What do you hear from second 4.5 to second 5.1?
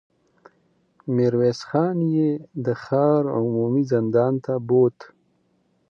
بوت.